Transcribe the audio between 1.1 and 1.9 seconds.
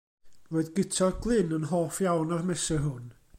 Glyn yn